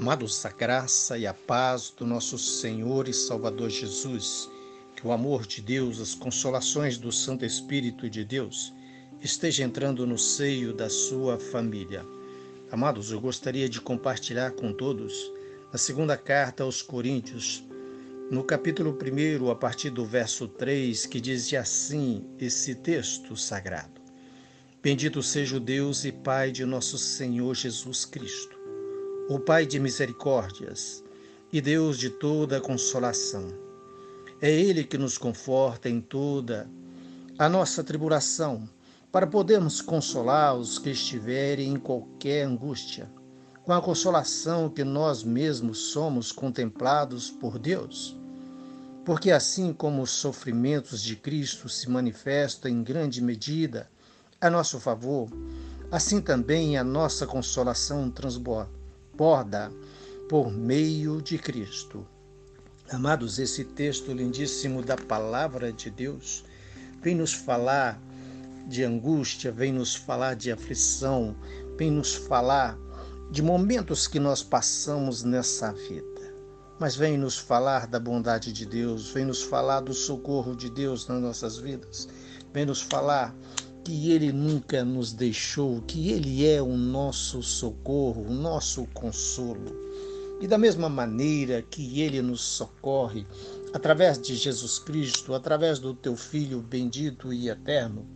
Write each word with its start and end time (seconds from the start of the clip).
Amados, 0.00 0.46
a 0.46 0.50
graça 0.50 1.18
e 1.18 1.26
a 1.26 1.34
paz 1.34 1.90
do 1.90 2.06
nosso 2.06 2.38
Senhor 2.38 3.08
e 3.08 3.12
Salvador 3.12 3.68
Jesus, 3.68 4.48
que 4.94 5.04
o 5.04 5.10
amor 5.10 5.44
de 5.44 5.60
Deus, 5.60 6.00
as 6.00 6.14
consolações 6.14 6.96
do 6.96 7.10
Santo 7.10 7.44
Espírito 7.44 8.08
de 8.08 8.24
Deus 8.24 8.72
esteja 9.20 9.64
entrando 9.64 10.06
no 10.06 10.16
seio 10.16 10.72
da 10.72 10.88
sua 10.88 11.36
família. 11.40 12.06
Amados, 12.70 13.10
eu 13.10 13.20
gostaria 13.20 13.68
de 13.68 13.80
compartilhar 13.80 14.52
com 14.52 14.72
todos 14.72 15.32
a 15.72 15.76
segunda 15.76 16.16
carta 16.16 16.62
aos 16.62 16.80
Coríntios, 16.80 17.64
no 18.30 18.44
capítulo 18.44 18.96
1, 18.96 19.50
a 19.50 19.56
partir 19.56 19.90
do 19.90 20.06
verso 20.06 20.46
3, 20.46 21.06
que 21.06 21.20
diz 21.20 21.52
assim 21.54 22.24
esse 22.38 22.76
texto 22.76 23.36
sagrado: 23.36 24.00
Bendito 24.80 25.24
seja 25.24 25.56
o 25.56 25.60
Deus 25.60 26.04
e 26.04 26.12
Pai 26.12 26.52
de 26.52 26.64
nosso 26.64 26.96
Senhor 26.96 27.52
Jesus 27.56 28.04
Cristo 28.04 28.57
o 29.30 29.38
Pai 29.38 29.66
de 29.66 29.78
misericórdias 29.78 31.04
e 31.52 31.60
Deus 31.60 31.98
de 31.98 32.08
toda 32.08 32.62
consolação. 32.62 33.46
É 34.40 34.50
Ele 34.50 34.82
que 34.84 34.96
nos 34.96 35.18
conforta 35.18 35.86
em 35.86 36.00
toda 36.00 36.66
a 37.38 37.46
nossa 37.46 37.84
tribulação, 37.84 38.66
para 39.12 39.26
podermos 39.26 39.82
consolar 39.82 40.56
os 40.56 40.78
que 40.78 40.88
estiverem 40.88 41.74
em 41.74 41.78
qualquer 41.78 42.44
angústia, 42.44 43.10
com 43.64 43.72
a 43.74 43.82
consolação 43.82 44.70
que 44.70 44.82
nós 44.82 45.22
mesmos 45.22 45.76
somos 45.92 46.32
contemplados 46.32 47.30
por 47.30 47.58
Deus. 47.58 48.16
Porque 49.04 49.30
assim 49.30 49.74
como 49.74 50.00
os 50.00 50.10
sofrimentos 50.10 51.02
de 51.02 51.16
Cristo 51.16 51.68
se 51.68 51.90
manifestam 51.90 52.70
em 52.70 52.82
grande 52.82 53.22
medida 53.22 53.90
a 54.40 54.48
nosso 54.48 54.80
favor, 54.80 55.28
assim 55.90 56.18
também 56.18 56.78
a 56.78 56.84
nossa 56.84 57.26
consolação 57.26 58.10
transborda 58.10 58.77
transborda 59.18 59.72
por 60.28 60.52
meio 60.52 61.20
de 61.20 61.38
Cristo. 61.38 62.06
Amados, 62.90 63.40
esse 63.40 63.64
texto 63.64 64.12
lindíssimo 64.12 64.80
da 64.80 64.96
palavra 64.96 65.72
de 65.72 65.90
Deus 65.90 66.44
vem 67.02 67.16
nos 67.16 67.32
falar 67.32 68.00
de 68.68 68.84
angústia, 68.84 69.50
vem 69.50 69.72
nos 69.72 69.94
falar 69.96 70.34
de 70.34 70.52
aflição, 70.52 71.34
vem 71.76 71.90
nos 71.90 72.14
falar 72.14 72.78
de 73.30 73.42
momentos 73.42 74.06
que 74.06 74.20
nós 74.20 74.42
passamos 74.42 75.24
nessa 75.24 75.72
vida. 75.72 76.06
Mas 76.78 76.94
vem 76.94 77.18
nos 77.18 77.36
falar 77.36 77.88
da 77.88 77.98
bondade 77.98 78.52
de 78.52 78.64
Deus, 78.64 79.10
vem 79.10 79.24
nos 79.24 79.42
falar 79.42 79.80
do 79.80 79.92
socorro 79.92 80.54
de 80.54 80.70
Deus 80.70 81.08
nas 81.08 81.20
nossas 81.20 81.58
vidas, 81.58 82.08
vem 82.52 82.64
nos 82.64 82.80
falar 82.80 83.34
que 83.88 84.12
Ele 84.12 84.30
nunca 84.30 84.84
nos 84.84 85.14
deixou, 85.14 85.80
que 85.80 86.10
Ele 86.10 86.46
é 86.46 86.60
o 86.60 86.76
nosso 86.76 87.42
socorro, 87.42 88.26
o 88.28 88.30
nosso 88.30 88.84
consolo. 88.92 89.74
E 90.42 90.46
da 90.46 90.58
mesma 90.58 90.90
maneira 90.90 91.62
que 91.62 92.02
Ele 92.02 92.20
nos 92.20 92.42
socorre, 92.42 93.26
através 93.72 94.20
de 94.20 94.36
Jesus 94.36 94.78
Cristo, 94.78 95.32
através 95.32 95.78
do 95.78 95.94
Teu 95.94 96.16
Filho 96.16 96.60
bendito 96.60 97.32
e 97.32 97.48
eterno, 97.48 98.06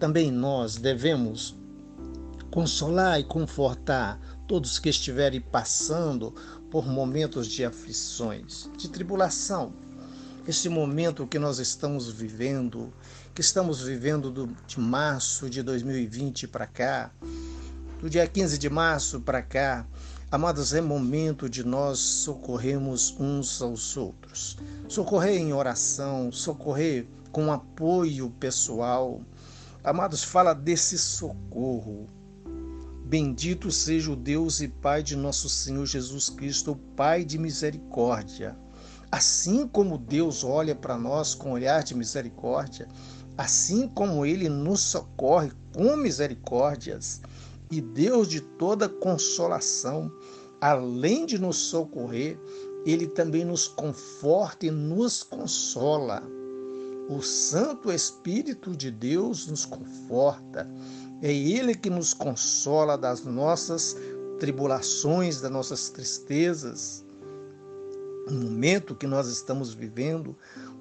também 0.00 0.32
nós 0.32 0.74
devemos 0.74 1.54
consolar 2.50 3.20
e 3.20 3.24
confortar 3.24 4.20
todos 4.48 4.80
que 4.80 4.88
estiverem 4.88 5.40
passando 5.40 6.34
por 6.72 6.88
momentos 6.88 7.46
de 7.46 7.64
aflições, 7.64 8.68
de 8.76 8.88
tribulação, 8.88 9.72
esse 10.46 10.68
momento 10.68 11.24
que 11.24 11.38
nós 11.38 11.60
estamos 11.60 12.10
vivendo, 12.10 12.92
que 13.34 13.40
estamos 13.40 13.82
vivendo 13.82 14.30
do, 14.30 14.46
de 14.66 14.78
março 14.78 15.48
de 15.48 15.62
2020 15.62 16.46
para 16.48 16.66
cá, 16.66 17.10
do 17.98 18.10
dia 18.10 18.26
15 18.26 18.58
de 18.58 18.68
março 18.68 19.20
para 19.22 19.40
cá, 19.40 19.86
amados, 20.30 20.74
é 20.74 20.82
momento 20.82 21.48
de 21.48 21.64
nós 21.64 21.98
socorrermos 21.98 23.16
uns 23.18 23.62
aos 23.62 23.96
outros. 23.96 24.58
Socorrer 24.86 25.40
em 25.40 25.54
oração, 25.54 26.30
socorrer 26.30 27.06
com 27.30 27.50
apoio 27.50 28.28
pessoal. 28.38 29.22
Amados, 29.82 30.22
fala 30.22 30.52
desse 30.52 30.98
socorro. 30.98 32.06
Bendito 33.06 33.70
seja 33.70 34.12
o 34.12 34.16
Deus 34.16 34.60
e 34.60 34.68
Pai 34.68 35.02
de 35.02 35.16
nosso 35.16 35.48
Senhor 35.48 35.86
Jesus 35.86 36.28
Cristo, 36.28 36.78
Pai 36.94 37.24
de 37.24 37.38
misericórdia 37.38 38.56
Assim 39.12 39.68
como 39.68 39.98
Deus 39.98 40.42
olha 40.42 40.74
para 40.74 40.96
nós 40.96 41.34
com 41.34 41.52
olhar 41.52 41.82
de 41.82 41.94
misericórdia, 41.94 42.88
assim 43.36 43.88
como 43.88 44.24
Ele 44.24 44.48
nos 44.48 44.80
socorre 44.80 45.50
com 45.74 45.96
misericórdias, 45.96 47.20
e 47.70 47.80
Deus 47.80 48.28
de 48.28 48.40
toda 48.40 48.88
consolação, 48.88 50.12
além 50.60 51.24
de 51.24 51.38
nos 51.38 51.56
socorrer, 51.56 52.38
Ele 52.84 53.06
também 53.06 53.44
nos 53.44 53.66
conforta 53.66 54.66
e 54.66 54.70
nos 54.70 55.22
consola. 55.22 56.22
O 57.08 57.22
Santo 57.22 57.90
Espírito 57.90 58.76
de 58.76 58.90
Deus 58.90 59.46
nos 59.46 59.64
conforta. 59.64 60.68
É 61.22 61.32
Ele 61.32 61.74
que 61.74 61.88
nos 61.88 62.12
consola 62.12 62.98
das 62.98 63.24
nossas 63.24 63.96
tribulações, 64.38 65.40
das 65.40 65.50
nossas 65.50 65.88
tristezas 65.88 67.04
o 68.26 68.32
momento 68.32 68.94
que 68.94 69.06
nós 69.06 69.28
estamos 69.28 69.74
vivendo, 69.74 70.36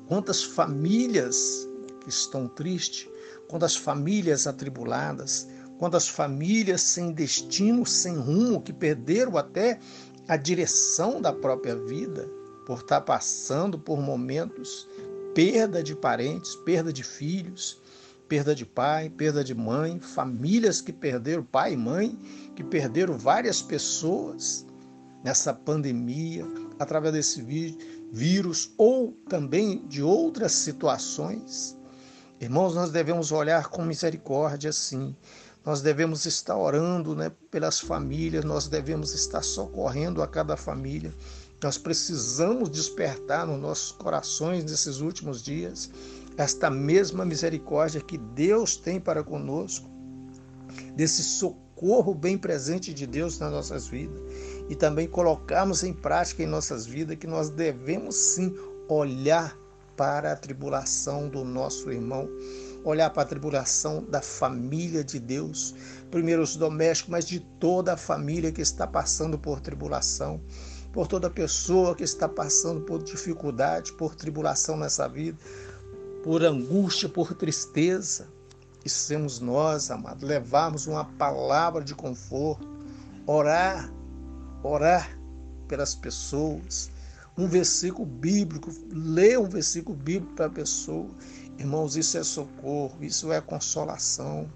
quantas 0.08 0.44
famílias 0.44 1.68
que 2.02 2.10
estão 2.10 2.48
tristes, 2.48 3.08
quantas 3.48 3.76
famílias 3.76 4.48
atribuladas, 4.48 5.48
quantas 5.78 6.08
famílias 6.08 6.82
sem 6.82 7.12
destino, 7.12 7.86
sem 7.86 8.16
rumo, 8.16 8.62
que 8.62 8.74
perderam 8.74 9.38
até 9.38 9.80
a 10.28 10.38
direção 10.38 11.22
da 11.22 11.34
própria 11.34 11.76
vida 11.76 12.30
por 12.66 12.80
estar 12.80 13.02
passando 13.02 13.80
por 13.80 14.00
momentos 14.00 14.88
perda 15.34 15.82
de 15.82 15.96
parentes, 15.96 16.56
perda 16.58 16.92
de 16.92 17.04
filhos, 17.04 17.82
perda 18.28 18.54
de 18.54 18.66
pai, 18.66 19.10
perda 19.10 19.44
de 19.44 19.54
mãe, 19.54 20.00
famílias 20.00 20.82
que 20.82 20.94
perderam 20.94 21.44
pai 21.44 21.74
e 21.74 21.78
mãe, 21.78 22.18
que 22.56 22.64
perderam 22.64 23.18
várias 23.18 23.62
pessoas 23.62 24.66
nessa 25.24 25.54
pandemia, 25.54 26.46
através 26.80 27.14
desse 27.14 27.42
vírus 28.12 28.72
ou 28.78 29.12
também 29.28 29.86
de 29.88 30.02
outras 30.02 30.52
situações. 30.54 31.78
Irmãos, 32.42 32.74
nós 32.74 32.90
devemos 32.90 33.32
olhar 33.32 33.68
com 33.68 33.84
misericórdia, 33.84 34.74
sim. 34.74 35.16
Nós 35.64 35.84
devemos 35.84 36.26
estar 36.26 36.58
orando 36.58 37.16
né, 37.16 37.32
pelas 37.52 37.80
famílias, 37.80 38.44
nós 38.44 38.68
devemos 38.68 39.14
estar 39.14 39.44
socorrendo 39.44 40.24
a 40.24 40.28
cada 40.28 40.58
família. 40.58 41.14
Nós 41.64 41.78
precisamos 41.78 42.68
despertar 42.72 43.46
nos 43.46 43.62
nossos 43.62 43.92
corações 43.92 44.64
nesses 44.64 45.02
últimos 45.02 45.44
dias 45.44 45.92
esta 46.36 46.68
mesma 46.72 47.24
misericórdia 47.24 48.02
que 48.02 48.18
Deus 48.18 48.76
tem 48.76 49.00
para 49.00 49.24
conosco, 49.24 49.88
desse 50.96 51.24
socorro 51.24 52.16
bem 52.16 52.40
presente 52.40 52.92
de 52.92 53.06
Deus 53.06 53.38
nas 53.38 53.52
nossas 53.52 53.88
vidas 53.88 54.20
e 54.68 54.76
também 54.76 55.08
colocarmos 55.08 55.84
em 55.84 55.94
prática 55.94 56.42
em 56.42 56.48
nossas 56.48 56.88
vidas 56.88 57.18
que 57.18 57.28
nós 57.28 57.52
devemos 57.52 58.16
sim 58.16 58.56
olhar 58.88 59.61
para 60.02 60.32
a 60.32 60.36
tribulação 60.36 61.30
do 61.30 61.46
nosso 61.46 61.92
irmão, 61.92 62.28
olhar 62.84 63.12
para 63.12 63.22
a 63.22 63.26
tribulação 63.26 64.04
da 64.06 64.20
família 64.20 65.04
de 65.04 65.20
Deus, 65.20 65.76
primeiro 66.10 66.42
os 66.42 66.56
domésticos, 66.56 67.12
mas 67.12 67.28
de 67.28 67.40
toda 67.60 67.94
a 67.94 67.98
família 67.98 68.52
que 68.52 68.64
está 68.64 68.88
passando 68.88 69.38
por 69.38 69.62
tribulação, 69.62 70.42
por 70.92 71.06
toda 71.06 71.30
pessoa 71.30 71.96
que 71.96 72.04
está 72.04 72.28
passando 72.28 72.82
por 72.82 73.04
dificuldade, 73.04 73.94
por 73.94 74.16
tribulação 74.16 74.76
nessa 74.76 75.08
vida, 75.08 75.38
por 76.24 76.44
angústia, 76.44 77.08
por 77.08 77.36
tristeza. 77.36 78.26
E 78.84 78.90
sermos 78.90 79.40
nós, 79.40 79.92
amados, 79.92 80.28
levarmos 80.28 80.88
uma 80.88 81.06
palavra 81.06 81.84
de 81.84 81.94
conforto, 81.94 82.68
orar 83.28 83.94
orar 84.64 85.16
pelas 85.68 85.94
pessoas, 85.94 86.90
um 87.42 87.48
versículo 87.48 88.06
bíblico, 88.06 88.72
ler 88.92 89.40
um 89.40 89.50
versículo 89.50 89.98
bíblico 89.98 90.36
para 90.36 90.46
a 90.46 90.50
pessoa. 90.50 91.10
Irmãos, 91.58 91.96
isso 91.96 92.16
é 92.18 92.24
socorro, 92.24 92.98
isso 93.02 93.32
é 93.32 93.42
consolação. 93.42 94.48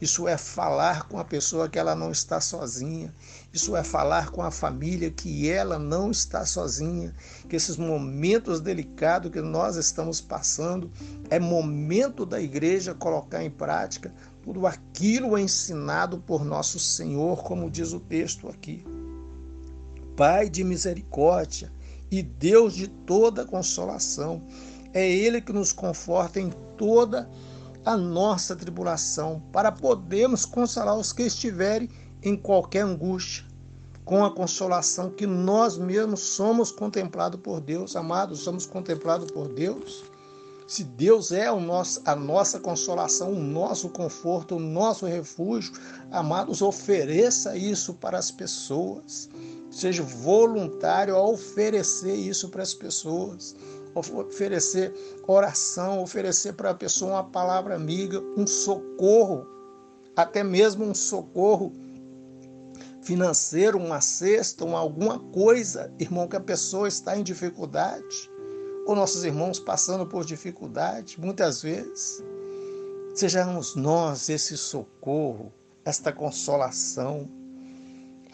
Isso 0.00 0.26
é 0.26 0.36
falar 0.36 1.06
com 1.06 1.18
a 1.18 1.24
pessoa 1.24 1.68
que 1.68 1.78
ela 1.78 1.94
não 1.94 2.10
está 2.10 2.40
sozinha. 2.40 3.14
Isso 3.52 3.76
é 3.76 3.84
falar 3.84 4.30
com 4.30 4.42
a 4.42 4.50
família 4.50 5.10
que 5.10 5.48
ela 5.48 5.78
não 5.78 6.10
está 6.10 6.46
sozinha. 6.46 7.14
Que 7.48 7.56
esses 7.56 7.76
momentos 7.76 8.60
delicados 8.60 9.30
que 9.30 9.40
nós 9.42 9.76
estamos 9.76 10.20
passando 10.20 10.90
é 11.28 11.38
momento 11.38 12.24
da 12.24 12.40
igreja 12.40 12.94
colocar 12.94 13.44
em 13.44 13.50
prática 13.50 14.12
tudo 14.42 14.66
aquilo 14.66 15.38
ensinado 15.38 16.18
por 16.18 16.44
nosso 16.44 16.78
Senhor, 16.78 17.42
como 17.42 17.70
diz 17.70 17.92
o 17.92 18.00
texto 18.00 18.48
aqui. 18.48 18.84
Pai 20.16 20.48
de 20.48 20.64
misericórdia 20.64 21.73
e 22.18 22.22
Deus 22.22 22.74
de 22.74 22.86
toda 22.86 23.44
consolação. 23.44 24.42
É 24.92 25.08
Ele 25.08 25.40
que 25.40 25.52
nos 25.52 25.72
conforta 25.72 26.40
em 26.40 26.50
toda 26.76 27.28
a 27.84 27.96
nossa 27.96 28.56
tribulação, 28.56 29.42
para 29.52 29.70
podermos 29.70 30.44
consolar 30.44 30.96
os 30.96 31.12
que 31.12 31.24
estiverem 31.24 31.88
em 32.22 32.36
qualquer 32.36 32.82
angústia, 32.82 33.44
com 34.04 34.24
a 34.24 34.30
consolação 34.30 35.10
que 35.10 35.26
nós 35.26 35.76
mesmos 35.76 36.20
somos 36.20 36.70
contemplados 36.70 37.40
por 37.40 37.60
Deus, 37.60 37.96
amados, 37.96 38.40
somos 38.40 38.64
contemplados 38.64 39.30
por 39.30 39.48
Deus. 39.48 40.04
Se 40.66 40.82
Deus 40.82 41.30
é 41.30 41.50
nosso, 41.60 42.00
a 42.06 42.16
nossa 42.16 42.58
consolação, 42.58 43.32
o 43.32 43.38
nosso 43.38 43.90
conforto, 43.90 44.56
o 44.56 44.60
nosso 44.60 45.04
refúgio, 45.04 45.74
amados, 46.10 46.62
ofereça 46.62 47.56
isso 47.56 47.92
para 47.94 48.18
as 48.18 48.30
pessoas. 48.30 49.28
Seja 49.70 50.02
voluntário 50.02 51.16
a 51.16 51.22
oferecer 51.22 52.14
isso 52.14 52.48
para 52.48 52.62
as 52.62 52.72
pessoas. 52.72 53.54
Oferecer 53.94 54.92
oração, 55.26 56.02
oferecer 56.02 56.54
para 56.54 56.70
a 56.70 56.74
pessoa 56.74 57.12
uma 57.12 57.24
palavra 57.24 57.74
amiga, 57.74 58.20
um 58.36 58.46
socorro, 58.46 59.46
até 60.16 60.42
mesmo 60.42 60.84
um 60.84 60.94
socorro 60.94 61.72
financeiro, 63.02 63.78
uma 63.78 64.00
cesta, 64.00 64.64
uma, 64.64 64.78
alguma 64.78 65.18
coisa, 65.18 65.92
irmão, 65.98 66.26
que 66.26 66.36
a 66.36 66.40
pessoa 66.40 66.88
está 66.88 67.16
em 67.18 67.22
dificuldade 67.22 68.33
ou 68.86 68.94
nossos 68.94 69.24
irmãos 69.24 69.58
passando 69.58 70.06
por 70.06 70.24
dificuldade, 70.24 71.18
muitas 71.20 71.62
vezes, 71.62 72.22
sejamos 73.14 73.74
nós 73.74 74.28
esse 74.28 74.56
socorro, 74.56 75.52
esta 75.84 76.12
consolação, 76.12 77.28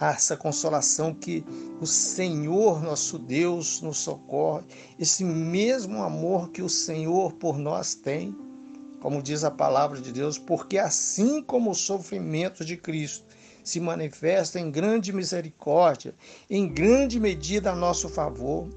essa 0.01 0.37
consolação 0.37 1.15
que 1.15 1.45
o 1.81 1.87
Senhor 1.87 2.83
nosso 2.83 3.19
Deus 3.19 3.81
nos 3.83 3.99
socorre, 3.99 4.65
esse 4.99 5.25
mesmo 5.25 6.03
amor 6.03 6.51
que 6.51 6.63
o 6.63 6.69
Senhor 6.69 7.33
por 7.35 7.59
nós 7.59 7.95
tem, 7.95 8.35
como 9.01 9.23
diz 9.23 9.45
a 9.45 9.51
palavra 9.51 10.01
de 10.01 10.13
Deus, 10.13 10.39
porque 10.39 10.79
assim 10.79 11.43
como 11.43 11.71
o 11.71 11.75
sofrimento 11.75 12.65
de 12.65 12.77
Cristo 12.77 13.25
se 13.63 13.79
manifesta 13.79 14.59
em 14.59 14.71
grande 14.71 15.13
misericórdia, 15.13 16.15
em 16.49 16.67
grande 16.67 17.21
medida 17.21 17.73
a 17.73 17.77
nosso 17.77 18.09
favor, 18.09 18.69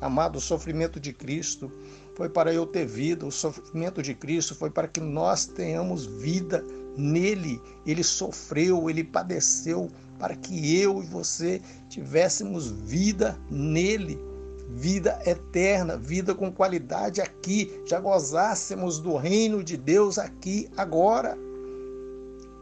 Amado, 0.00 0.36
o 0.36 0.40
sofrimento 0.40 1.00
de 1.00 1.12
Cristo 1.12 1.72
foi 2.14 2.28
para 2.28 2.52
eu 2.52 2.66
ter 2.66 2.86
vida, 2.86 3.26
o 3.26 3.32
sofrimento 3.32 4.02
de 4.02 4.14
Cristo 4.14 4.54
foi 4.54 4.70
para 4.70 4.86
que 4.86 5.00
nós 5.00 5.46
tenhamos 5.46 6.06
vida 6.06 6.64
nele. 6.96 7.60
Ele 7.86 8.04
sofreu, 8.04 8.88
ele 8.88 9.02
padeceu 9.02 9.90
para 10.18 10.36
que 10.36 10.76
eu 10.76 11.02
e 11.02 11.06
você 11.06 11.60
tivéssemos 11.88 12.70
vida 12.70 13.38
nele. 13.50 14.18
Vida 14.70 15.18
eterna, 15.24 15.96
vida 15.96 16.34
com 16.34 16.52
qualidade 16.52 17.20
aqui, 17.20 17.82
já 17.86 17.98
gozássemos 17.98 18.98
do 18.98 19.16
reino 19.16 19.64
de 19.64 19.76
Deus 19.76 20.18
aqui 20.18 20.68
agora. 20.76 21.38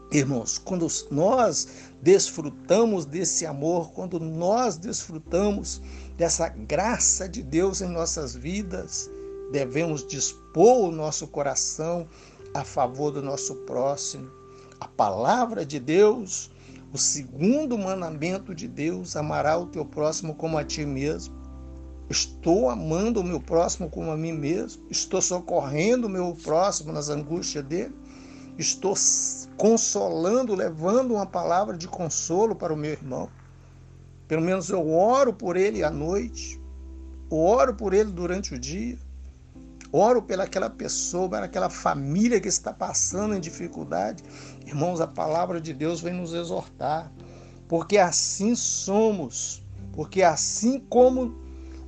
Irmãos, 0.09 0.57
quando 0.57 0.87
nós 1.11 1.67
desfrutamos 2.01 3.05
desse 3.05 3.45
amor, 3.45 3.91
quando 3.91 4.19
nós 4.19 4.77
desfrutamos 4.77 5.81
dessa 6.15 6.47
graça 6.49 7.27
de 7.27 7.41
Deus 7.41 7.81
em 7.81 7.87
nossas 7.87 8.35
vidas, 8.35 9.09
devemos 9.51 10.05
dispor 10.05 10.89
o 10.89 10.91
nosso 10.91 11.27
coração 11.27 12.07
a 12.53 12.63
favor 12.63 13.11
do 13.11 13.21
nosso 13.21 13.55
próximo. 13.55 14.29
A 14.79 14.87
palavra 14.87 15.65
de 15.65 15.79
Deus, 15.79 16.51
o 16.93 16.97
segundo 16.97 17.77
mandamento 17.77 18.53
de 18.53 18.67
Deus, 18.67 19.15
amará 19.15 19.57
o 19.57 19.67
teu 19.67 19.85
próximo 19.85 20.35
como 20.35 20.57
a 20.57 20.63
ti 20.63 20.85
mesmo. 20.85 21.35
Estou 22.09 22.69
amando 22.69 23.19
o 23.19 23.23
meu 23.23 23.41
próximo 23.41 23.89
como 23.89 24.11
a 24.11 24.17
mim 24.17 24.31
mesmo, 24.31 24.83
estou 24.89 25.21
socorrendo 25.21 26.07
o 26.07 26.09
meu 26.09 26.33
próximo 26.41 26.93
nas 26.93 27.09
angústias 27.09 27.65
dele, 27.65 27.93
estou 28.57 28.95
consolando, 29.57 30.53
levando 30.55 31.15
uma 31.15 31.25
palavra 31.25 31.75
de 31.75 31.87
consolo 31.87 32.55
para 32.55 32.73
o 32.73 32.77
meu 32.77 32.91
irmão. 32.91 33.29
Pelo 34.27 34.41
menos 34.41 34.69
eu 34.69 34.89
oro 34.89 35.33
por 35.33 35.57
ele 35.57 35.83
à 35.83 35.89
noite, 35.89 36.61
oro 37.29 37.73
por 37.73 37.93
ele 37.93 38.11
durante 38.11 38.53
o 38.53 38.59
dia, 38.59 38.97
oro 39.91 40.21
pelaquela 40.21 40.69
pessoa, 40.69 41.29
pelaquela 41.29 41.69
família 41.69 42.39
que 42.39 42.47
está 42.47 42.71
passando 42.71 43.35
em 43.35 43.39
dificuldade. 43.39 44.23
Irmãos, 44.65 45.01
a 45.01 45.07
palavra 45.07 45.59
de 45.59 45.73
Deus 45.73 46.01
vem 46.01 46.13
nos 46.13 46.33
exortar, 46.33 47.11
porque 47.67 47.97
assim 47.97 48.53
somos, 48.53 49.63
porque 49.93 50.21
assim 50.21 50.79
como 50.79 51.35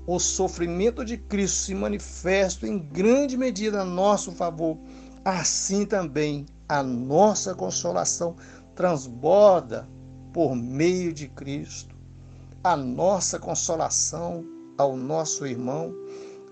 o 0.08 0.18
sofrimento 0.18 1.06
de 1.06 1.18
Cristo 1.18 1.66
se 1.66 1.76
manifesta 1.76 2.68
em 2.68 2.80
grande 2.80 3.38
medida 3.38 3.82
a 3.82 3.86
nosso 3.86 4.32
favor, 4.32 4.78
assim 5.24 5.86
também 5.86 6.46
a 6.68 6.84
nossa 6.84 7.54
consolação 7.54 8.36
transborda 8.76 9.88
por 10.34 10.56
meio 10.56 11.14
de 11.14 11.28
Cristo 11.28 12.00
a 12.64 12.76
nossa 12.76 13.40
consolação 13.40 14.46
ao 14.78 14.96
nosso 14.96 15.46
irmão, 15.46 15.94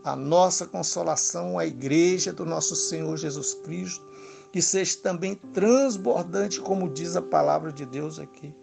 a 0.03 0.15
nossa 0.15 0.65
consolação 0.65 1.59
à 1.59 1.65
igreja 1.65 2.31
do 2.31 2.45
nosso 2.45 2.75
Senhor 2.75 3.17
Jesus 3.17 3.53
Cristo, 3.55 4.05
que 4.51 4.61
seja 4.61 4.97
também 5.01 5.35
transbordante, 5.35 6.61
como 6.61 6.89
diz 6.89 7.15
a 7.15 7.21
palavra 7.21 7.71
de 7.71 7.85
Deus 7.85 8.19
aqui, 8.19 8.55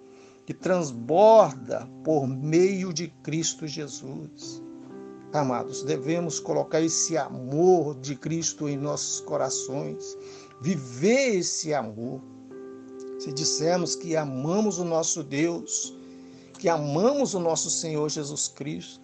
que 0.47 0.55
transborda 0.55 1.87
por 2.03 2.27
meio 2.27 2.93
de 2.93 3.09
Cristo 3.23 3.67
Jesus. 3.67 4.62
Amados, 5.35 5.83
devemos 5.83 6.39
colocar 6.39 6.81
esse 6.81 7.19
amor 7.19 7.97
de 7.97 8.15
Cristo 8.15 8.69
em 8.69 8.77
nossos 8.77 9.19
corações, 9.19 10.17
viver 10.61 11.35
esse 11.39 11.75
amor. 11.75 12.21
Se 13.19 13.33
dissermos 13.33 13.97
que 13.97 14.15
amamos 14.15 14.79
o 14.79 14.85
nosso 14.85 15.25
Deus, 15.25 15.93
que 16.57 16.69
amamos 16.69 17.35
o 17.35 17.41
nosso 17.41 17.69
Senhor 17.69 18.09
Jesus 18.09 18.47
Cristo, 18.47 19.03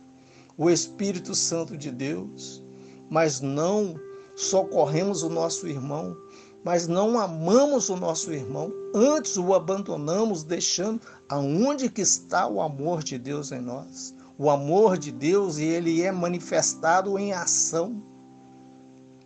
o 0.57 0.71
Espírito 0.71 1.35
Santo 1.35 1.77
de 1.77 1.91
Deus, 1.91 2.63
mas 3.11 3.41
não 3.41 3.97
socorremos 4.37 5.25
o 5.25 5.29
nosso 5.29 5.67
irmão, 5.67 6.17
mas 6.63 6.87
não 6.87 7.19
amamos 7.19 7.89
o 7.89 7.97
nosso 7.97 8.33
irmão, 8.33 8.73
antes 8.95 9.37
o 9.37 9.53
abandonamos, 9.53 10.45
deixando 10.45 11.01
aonde 11.29 11.91
que 11.91 12.03
está 12.03 12.47
o 12.47 12.61
amor 12.61 13.03
de 13.03 13.19
Deus 13.19 13.51
em 13.51 13.61
nós. 13.61 14.15
O 14.41 14.49
amor 14.49 14.97
de 14.97 15.13
Deus, 15.13 15.59
e 15.59 15.65
ele 15.65 16.03
é 16.03 16.11
manifestado 16.11 17.19
em 17.19 17.33
ação. 17.33 18.03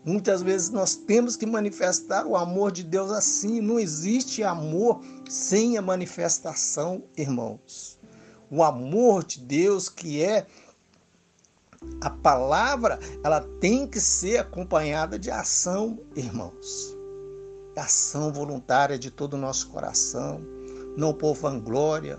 Muitas 0.04 0.42
vezes 0.42 0.70
nós 0.70 0.96
temos 0.96 1.36
que 1.36 1.46
manifestar 1.46 2.26
o 2.26 2.36
amor 2.36 2.72
de 2.72 2.82
Deus 2.82 3.10
assim. 3.10 3.60
Não 3.60 3.78
existe 3.78 4.42
amor 4.42 5.00
sem 5.28 5.78
a 5.78 5.82
manifestação, 5.82 7.04
irmãos 7.16 7.94
o 8.54 8.62
amor 8.62 9.24
de 9.24 9.40
Deus, 9.40 9.88
que 9.88 10.22
é 10.22 10.46
a 12.00 12.08
palavra, 12.08 13.00
ela 13.22 13.40
tem 13.60 13.84
que 13.86 14.00
ser 14.00 14.38
acompanhada 14.38 15.18
de 15.18 15.30
ação, 15.30 15.98
irmãos. 16.14 16.96
Ação 17.76 18.32
voluntária 18.32 18.96
de 18.96 19.10
todo 19.10 19.34
o 19.34 19.38
nosso 19.38 19.68
coração, 19.70 20.40
não 20.96 21.12
por 21.12 21.34
vanglória, 21.34 22.18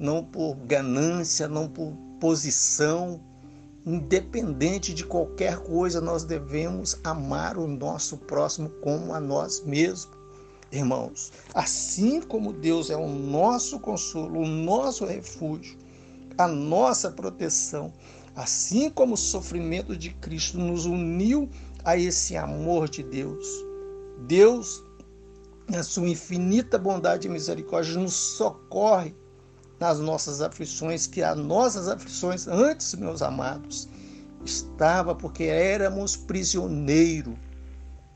não 0.00 0.24
por 0.24 0.56
ganância, 0.56 1.46
não 1.46 1.68
por 1.68 1.92
posição, 2.18 3.20
independente 3.84 4.94
de 4.94 5.04
qualquer 5.04 5.58
coisa, 5.58 6.00
nós 6.00 6.24
devemos 6.24 6.98
amar 7.04 7.58
o 7.58 7.66
nosso 7.68 8.16
próximo 8.16 8.70
como 8.80 9.12
a 9.12 9.20
nós 9.20 9.62
mesmos 9.62 10.18
irmãos. 10.72 11.30
Assim 11.52 12.22
como 12.22 12.52
Deus 12.52 12.88
é 12.88 12.96
o 12.96 13.08
nosso 13.08 13.78
consolo, 13.78 14.40
o 14.40 14.46
nosso 14.46 15.04
refúgio, 15.04 15.76
a 16.38 16.48
nossa 16.48 17.10
proteção, 17.10 17.92
assim 18.34 18.88
como 18.88 19.14
o 19.14 19.18
sofrimento 19.18 19.94
de 19.94 20.10
Cristo 20.14 20.58
nos 20.58 20.86
uniu 20.86 21.46
a 21.84 21.96
esse 21.98 22.36
amor 22.36 22.88
de 22.88 23.02
Deus. 23.02 23.46
Deus, 24.26 24.82
na 25.68 25.82
sua 25.82 26.08
infinita 26.08 26.78
bondade 26.78 27.26
e 27.26 27.30
misericórdia, 27.30 27.98
nos 27.98 28.14
socorre 28.14 29.14
nas 29.80 29.98
nossas 29.98 30.42
aflições, 30.42 31.06
que 31.06 31.22
as 31.22 31.36
nossas 31.36 31.88
aflições, 31.88 32.46
antes, 32.46 32.94
meus 32.94 33.22
amados, 33.22 33.88
estava 34.44 35.14
porque 35.14 35.44
éramos 35.44 36.16
prisioneiros 36.16 37.34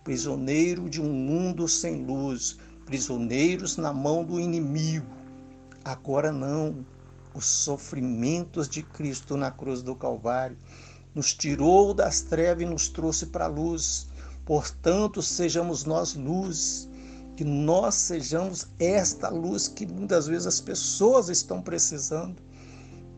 prisioneiro 0.04 0.88
de 0.90 1.00
um 1.00 1.10
mundo 1.10 1.66
sem 1.66 2.04
luz, 2.04 2.58
prisioneiros 2.84 3.78
na 3.78 3.92
mão 3.92 4.22
do 4.22 4.38
inimigo. 4.38 5.06
Agora 5.82 6.30
não. 6.30 6.84
Os 7.34 7.46
sofrimentos 7.46 8.68
de 8.68 8.82
Cristo 8.82 9.36
na 9.36 9.50
cruz 9.50 9.82
do 9.82 9.96
Calvário 9.96 10.56
nos 11.14 11.34
tirou 11.34 11.92
das 11.92 12.20
trevas 12.20 12.62
e 12.62 12.66
nos 12.66 12.88
trouxe 12.88 13.26
para 13.26 13.46
a 13.46 13.48
luz. 13.48 14.06
Portanto, 14.44 15.22
sejamos 15.22 15.84
nós 15.84 16.14
luz, 16.14 16.88
que 17.36 17.44
nós 17.44 17.94
sejamos 17.94 18.68
esta 18.78 19.28
luz 19.28 19.66
que 19.68 19.86
muitas 19.86 20.26
vezes 20.26 20.46
as 20.46 20.60
pessoas 20.60 21.28
estão 21.28 21.60
precisando. 21.60 22.42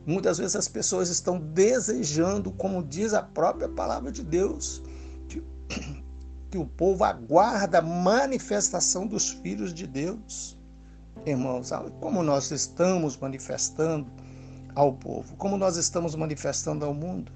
Muitas 0.06 0.38
vezes 0.38 0.56
as 0.56 0.68
pessoas 0.68 1.08
estão 1.08 1.38
desejando, 1.38 2.52
como 2.52 2.82
diz 2.82 3.12
a 3.12 3.23
própria 3.23 3.68
palavra 3.68 4.12
de 4.12 4.23
Deus, 4.23 4.82
que 5.28 5.42
o 6.56 6.64
povo 6.64 7.04
aguarda 7.04 7.78
a 7.78 7.82
manifestação 7.82 9.06
dos 9.06 9.30
filhos 9.30 9.75
de 9.75 9.87
Deus. 9.87 10.56
irmãos, 11.26 11.70
como 12.00 12.23
nós 12.23 12.50
estamos 12.50 13.16
manifestando 13.16 14.11
ao 14.76 14.92
povo, 14.92 15.35
como 15.37 15.56
nós 15.56 15.76
estamos 15.76 16.14
manifestando 16.14 16.85
ao 16.85 16.94
mundo. 16.94 17.32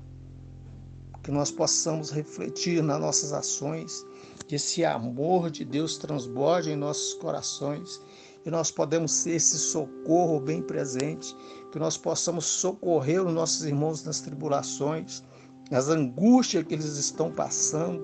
Que 1.22 1.30
nós 1.30 1.50
possamos 1.50 2.10
refletir 2.10 2.82
nas 2.82 3.00
nossas 3.00 3.32
ações, 3.32 4.04
que 4.50 4.56
esse 4.56 4.84
amor 4.84 5.48
de 5.48 5.64
Deus 5.64 5.96
transborde 5.96 6.72
em 6.72 6.76
nossos 6.76 7.14
corações 7.14 8.00
e 8.44 8.50
nós 8.50 8.68
podemos 8.68 9.12
ser 9.12 9.36
esse 9.36 9.56
socorro 9.56 10.40
bem 10.40 10.60
presente, 10.60 11.36
que 11.70 11.78
nós 11.78 11.96
possamos 11.96 12.46
socorrer 12.46 13.24
os 13.24 13.32
nossos 13.32 13.64
irmãos 13.64 14.02
nas 14.02 14.20
tribulações, 14.20 15.22
nas 15.70 15.88
angústias 15.88 16.64
que 16.64 16.74
eles 16.74 16.96
estão 16.96 17.30
passando, 17.30 18.02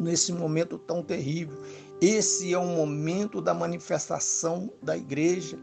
nesse 0.00 0.32
momento 0.32 0.78
tão 0.78 1.02
terrível. 1.02 1.58
Esse 2.00 2.54
é 2.54 2.58
o 2.58 2.64
momento 2.64 3.42
da 3.42 3.52
manifestação 3.52 4.72
da 4.82 4.96
igreja. 4.96 5.58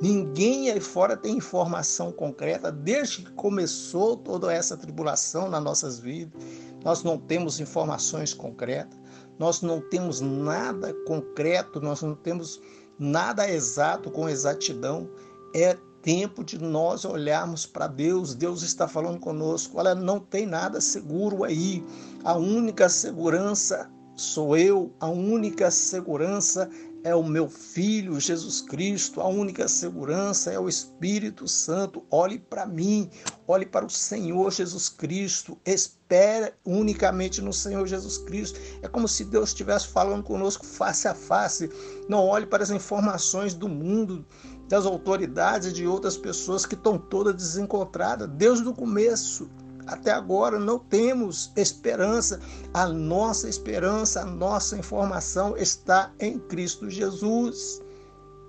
Ninguém 0.00 0.70
aí 0.70 0.78
fora 0.78 1.16
tem 1.16 1.38
informação 1.38 2.12
concreta 2.12 2.70
desde 2.70 3.22
que 3.22 3.32
começou 3.32 4.16
toda 4.16 4.52
essa 4.52 4.76
tribulação 4.76 5.50
nas 5.50 5.64
nossas 5.64 5.98
vidas. 5.98 6.40
Nós 6.84 7.02
não 7.02 7.18
temos 7.18 7.58
informações 7.58 8.34
concretas, 8.34 8.98
nós 9.38 9.62
não 9.62 9.80
temos 9.80 10.20
nada 10.20 10.94
concreto, 11.06 11.80
nós 11.80 12.02
não 12.02 12.14
temos 12.14 12.60
nada 12.98 13.50
exato 13.50 14.10
com 14.10 14.28
exatidão. 14.28 15.08
É 15.54 15.76
tempo 16.02 16.44
de 16.44 16.58
nós 16.58 17.04
olharmos 17.04 17.64
para 17.64 17.86
Deus. 17.86 18.34
Deus 18.34 18.62
está 18.62 18.86
falando 18.86 19.18
conosco. 19.18 19.78
Olha, 19.78 19.94
não 19.94 20.20
tem 20.20 20.46
nada 20.46 20.80
seguro 20.80 21.44
aí. 21.44 21.82
A 22.22 22.36
única 22.36 22.88
segurança 22.88 23.90
sou 24.14 24.56
eu, 24.56 24.92
a 25.00 25.08
única 25.08 25.70
segurança 25.70 26.70
é 27.04 27.14
o 27.14 27.22
meu 27.22 27.50
Filho 27.50 28.18
Jesus 28.18 28.62
Cristo, 28.62 29.20
a 29.20 29.28
única 29.28 29.68
segurança 29.68 30.50
é 30.50 30.58
o 30.58 30.70
Espírito 30.70 31.46
Santo. 31.46 32.02
Olhe 32.10 32.38
para 32.38 32.64
mim, 32.64 33.10
olhe 33.46 33.66
para 33.66 33.84
o 33.84 33.90
Senhor 33.90 34.50
Jesus 34.50 34.88
Cristo, 34.88 35.58
espere 35.66 36.54
unicamente 36.64 37.42
no 37.42 37.52
Senhor 37.52 37.86
Jesus 37.86 38.16
Cristo. 38.16 38.58
É 38.80 38.88
como 38.88 39.06
se 39.06 39.22
Deus 39.22 39.50
estivesse 39.50 39.88
falando 39.88 40.24
conosco 40.24 40.64
face 40.64 41.06
a 41.06 41.14
face. 41.14 41.70
Não 42.08 42.26
olhe 42.26 42.46
para 42.46 42.62
as 42.62 42.70
informações 42.70 43.52
do 43.52 43.68
mundo, 43.68 44.26
das 44.66 44.86
autoridades 44.86 45.74
de 45.74 45.86
outras 45.86 46.16
pessoas 46.16 46.64
que 46.64 46.74
estão 46.74 46.96
todas 46.96 47.34
desencontradas. 47.34 48.30
Deus 48.30 48.62
do 48.62 48.72
começo 48.72 49.50
até 49.86 50.10
agora 50.12 50.58
não 50.58 50.78
temos 50.78 51.52
esperança. 51.56 52.40
A 52.72 52.88
nossa 52.88 53.48
esperança, 53.48 54.22
a 54.22 54.24
nossa 54.24 54.76
informação 54.76 55.56
está 55.56 56.12
em 56.18 56.38
Cristo 56.38 56.88
Jesus. 56.88 57.82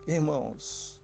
Irmãos, 0.08 1.02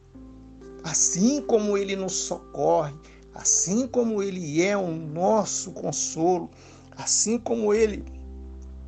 assim 0.84 1.42
como 1.42 1.78
Ele 1.78 1.96
nos 1.96 2.14
socorre, 2.14 2.94
assim 3.34 3.88
como 3.88 4.24
Ele 4.24 4.62
é 4.62 4.78
o 4.78 4.92
nosso 4.92 5.72
consolo, 5.72 6.50
assim 6.96 7.38
como 7.38 7.74
Ele 7.74 8.06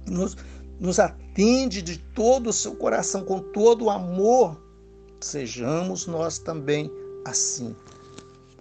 nos, 0.07 0.37
nos 0.79 0.99
atende 0.99 1.81
de 1.81 1.97
todo 1.97 2.47
o 2.47 2.53
seu 2.53 2.75
coração, 2.75 3.25
com 3.25 3.39
todo 3.39 3.85
o 3.85 3.89
amor, 3.89 4.61
sejamos 5.19 6.05
nós 6.07 6.37
também 6.37 6.91
assim 7.25 7.75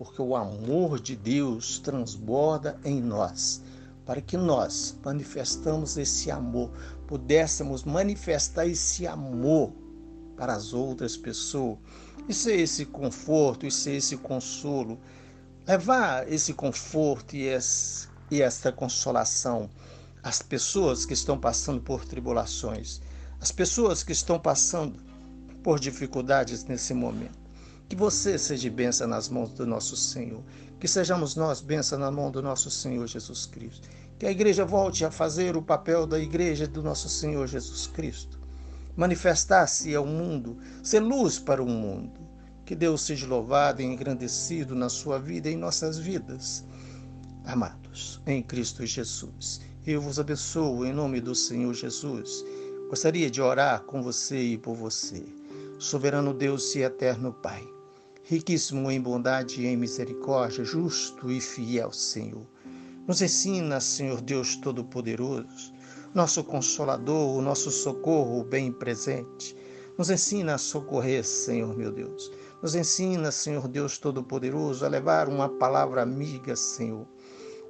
porque 0.03 0.21
o 0.21 0.35
amor 0.35 0.99
de 0.99 1.15
Deus 1.15 1.79
transborda 1.79 2.77
em 2.85 3.01
nós, 3.01 3.63
para 4.05 4.21
que 4.21 4.37
nós 4.37 4.99
manifestamos 5.05 5.97
esse 5.97 6.29
amor, 6.29 6.73
pudéssemos 7.07 7.85
manifestar 7.85 8.67
esse 8.67 9.07
amor 9.07 9.73
para 10.37 10.55
as 10.55 10.75
outras 10.75 11.17
pessoas. 11.17 11.79
E 12.29 12.35
ser 12.35 12.59
esse 12.59 12.85
conforto, 12.85 13.65
e 13.65 13.71
ser 13.71 13.93
esse 13.93 14.17
consolo, 14.17 14.99
levar 15.65 16.29
esse 16.29 16.53
conforto 16.53 17.37
e, 17.37 17.47
e 18.29 18.43
essa 18.43 18.73
consolação 18.73 19.71
às 20.21 20.43
pessoas 20.43 21.07
que 21.07 21.15
estão 21.15 21.39
passando 21.39 21.81
por 21.81 22.05
tribulações, 22.05 23.01
às 23.41 23.53
pessoas 23.53 24.03
que 24.03 24.11
estão 24.11 24.41
passando 24.41 24.99
por 25.63 25.79
dificuldades 25.79 26.65
nesse 26.65 26.93
momento. 26.93 27.42
Que 27.93 27.97
você 27.97 28.39
seja 28.39 28.71
benção 28.71 29.07
nas 29.07 29.29
mãos 29.29 29.53
do 29.53 29.67
nosso 29.67 29.99
Senhor. 29.99 30.43
Que 30.81 30.89
sejamos 30.89 31.37
nós 31.37 31.61
benção 31.61 31.99
na 31.99 32.11
mão 32.11 32.31
do 32.31 32.41
nosso 32.41 32.71
Senhor 32.71 33.07
Jesus 33.07 33.45
Cristo. 33.45 33.87
Que 34.19 34.25
a 34.25 34.31
igreja 34.31 34.65
volte 34.65 35.05
a 35.05 35.11
fazer 35.11 35.59
o 35.59 35.63
papel 35.63 36.07
da 36.07 36.19
igreja 36.19 36.67
do 36.67 36.83
nosso 36.83 37.07
Senhor 37.11 37.47
Jesus 37.47 37.87
Cristo. 37.87 38.41
Manifestar-se 38.97 39.95
ao 39.95 40.07
mundo, 40.07 40.57
ser 40.83 41.01
luz 41.01 41.39
para 41.39 41.63
o 41.63 41.69
mundo. 41.69 42.19
Que 42.65 42.75
Deus 42.75 43.03
seja 43.03 43.27
louvado 43.27 43.83
e 43.83 43.85
engrandecido 43.85 44.75
na 44.75 44.89
sua 44.89 45.19
vida 45.19 45.51
e 45.51 45.53
em 45.53 45.59
nossas 45.59 45.99
vidas. 45.99 46.65
Amados, 47.45 48.23
em 48.27 48.43
Cristo 48.43 48.87
Jesus. 48.87 49.61
Eu 49.87 50.01
vos 50.01 50.19
abençoo 50.19 50.87
em 50.87 50.95
nome 50.95 51.21
do 51.21 51.35
Senhor 51.35 51.75
Jesus. 51.75 52.43
Gostaria 52.89 53.31
de 53.31 53.43
orar 53.43 53.83
com 53.83 54.03
você 54.03 54.41
e 54.41 54.57
por 54.57 54.75
você. 54.75 55.23
Soberano 55.79 56.33
Deus 56.33 56.75
e 56.75 56.81
eterno 56.81 57.35
Pai 57.35 57.63
riquíssimo 58.25 58.91
em 58.91 59.01
bondade 59.01 59.63
e 59.63 59.67
em 59.67 59.77
misericórdia, 59.77 60.65
justo 60.65 61.31
e 61.31 61.41
fiel 61.41 61.93
Senhor. 61.93 62.47
Nos 63.07 63.21
ensina, 63.21 63.81
Senhor 63.81 64.21
Deus 64.21 64.57
Todo-Poderoso, 64.57 65.73
nosso 66.15 66.45
consolador, 66.45 67.37
o 67.37 67.43
nosso 67.43 67.71
socorro 67.71 68.45
bem 68.45 68.71
presente. 68.71 69.57
Nos 69.99 70.09
ensina 70.09 70.55
a 70.55 70.59
socorrer, 70.59 71.25
Senhor 71.25 71.77
meu 71.77 71.91
Deus. 71.91 72.31
Nos 72.63 72.75
ensina, 72.77 73.33
Senhor 73.33 73.67
Deus 73.67 73.99
Todo-Poderoso, 73.99 74.85
a 74.85 74.89
levar 74.89 75.29
uma 75.29 75.49
palavra 75.49 76.03
amiga, 76.03 76.55
Senhor. 76.55 77.07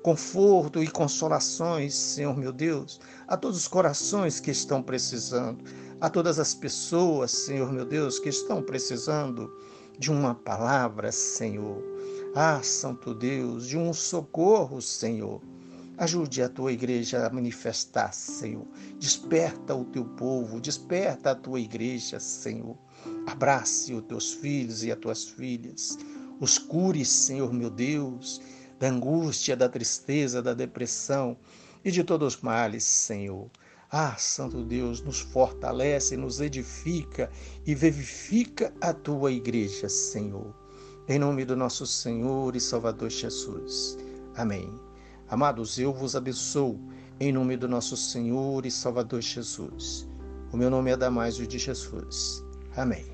Conforto 0.03 0.83
e 0.83 0.89
consolações, 0.89 1.95
Senhor 1.95 2.37
meu 2.37 2.53
Deus, 2.53 3.01
a 3.27 3.37
todos 3.37 3.57
os 3.57 3.69
corações 3.69 4.39
que 4.39 4.51
estão 4.51 4.83
precisando, 4.83 5.65
a 6.01 6.11
todas 6.11 6.39
as 6.39 6.55
pessoas, 6.55 7.31
Senhor 7.31 7.73
meu 7.73 7.87
Deus, 7.87 8.19
que 8.19 8.29
estão 8.29 8.61
precisando 8.61 9.51
de 9.99 10.11
uma 10.11 10.35
palavra, 10.35 11.13
Senhor. 11.13 11.83
Ah, 12.35 12.63
Santo 12.63 13.15
Deus, 13.15 13.67
de 13.67 13.77
um 13.77 13.93
socorro, 13.93 14.81
Senhor. 14.81 15.43
Ajude 15.99 16.43
a 16.43 16.49
tua 16.49 16.73
igreja 16.73 17.27
a 17.27 17.31
manifestar, 17.31 18.13
Senhor. 18.13 18.67
Desperta 18.99 19.75
o 19.75 19.85
teu 19.85 20.05
povo, 20.05 20.61
desperta 20.61 21.33
a 21.33 21.35
tua 21.35 21.61
igreja, 21.61 22.19
Senhor. 22.19 22.77
Abrace 23.27 23.93
os 23.93 24.03
teus 24.05 24.33
filhos 24.33 24.83
e 24.83 24.91
as 24.91 24.99
tuas 24.99 25.25
filhas. 25.25 25.99
Os 26.41 26.59
cure, 26.59 27.05
Senhor 27.05 27.53
meu 27.53 27.71
Deus, 27.71 28.41
da 28.79 28.89
angústia, 28.89 29.57
da 29.57 29.69
tristeza, 29.69 30.43
da 30.43 30.55
depressão 30.55 31.37
e 31.85 31.91
de 31.91 32.03
todos 32.03 32.35
os 32.35 32.43
males, 32.43 32.85
Senhor. 32.85 33.51
Ah, 33.95 34.17
Santo 34.17 34.65
Deus, 34.65 35.03
nos 35.03 35.21
fortalece, 35.21 36.17
nos 36.17 36.41
edifica 36.41 37.31
e 37.67 37.75
vivifica 37.75 38.73
a 38.81 38.95
tua 38.95 39.31
igreja, 39.31 39.87
Senhor. 39.87 40.55
Em 41.07 41.19
nome 41.19 41.45
do 41.45 41.55
nosso 41.55 41.87
Senhor 41.87 42.57
e 42.57 42.61
Salvador 42.61 43.11
Jesus. 43.11 43.99
Amém. 44.35 44.67
Amados, 45.29 45.79
eu 45.79 45.93
vos 45.93 46.17
abençoo 46.17 46.81
em 47.21 47.33
nome 47.33 47.55
do 47.55 47.69
nosso 47.69 47.95
Senhor 47.95 48.65
e 48.65 48.71
Salvador 48.71 49.21
Jesus. 49.21 50.09
O 50.51 50.57
meu 50.57 50.71
nome 50.71 50.91
é 50.91 50.97
Damásio 50.97 51.47
de 51.47 51.59
Jesus. 51.59 52.43
Amém. 52.75 53.12